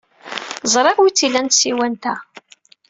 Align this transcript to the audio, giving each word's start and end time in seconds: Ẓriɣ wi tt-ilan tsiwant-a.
Ẓriɣ 0.73 0.97
wi 0.99 1.11
tt-ilan 1.11 1.47
tsiwant-a. 1.49 2.15